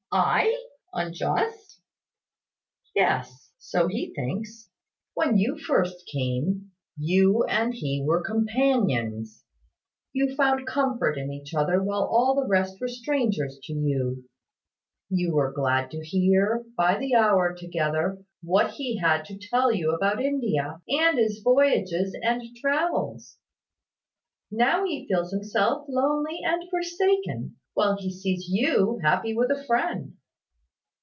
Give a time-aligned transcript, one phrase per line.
[0.13, 0.65] "I!
[0.91, 1.79] Unjust!"
[2.93, 4.69] "Yes; so he thinks.
[5.13, 9.45] When you first came, you and he were companions.
[10.11, 14.25] You found comfort in each other while all the rest were strangers to you.
[15.09, 19.91] You were glad to hear, by the hour together, what he had to tell you
[19.95, 23.37] about India, and his voyages and travels.
[24.51, 30.13] Now he feels himself lonely and forsaken, while he sees you happy with a friend.